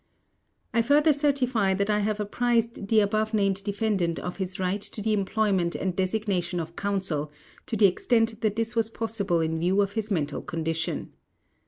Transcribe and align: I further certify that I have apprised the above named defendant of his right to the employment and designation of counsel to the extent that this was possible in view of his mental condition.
I 0.73 0.81
further 0.81 1.13
certify 1.13 1.75
that 1.75 1.91
I 1.91 1.99
have 1.99 2.19
apprised 2.19 2.87
the 2.87 3.01
above 3.01 3.35
named 3.35 3.63
defendant 3.63 4.17
of 4.17 4.37
his 4.37 4.59
right 4.59 4.81
to 4.81 4.99
the 4.99 5.13
employment 5.13 5.75
and 5.75 5.95
designation 5.95 6.59
of 6.59 6.75
counsel 6.75 7.31
to 7.67 7.77
the 7.77 7.85
extent 7.85 8.41
that 8.41 8.55
this 8.55 8.75
was 8.75 8.89
possible 8.89 9.41
in 9.41 9.59
view 9.59 9.79
of 9.79 9.91
his 9.93 10.09
mental 10.09 10.41
condition. 10.41 11.13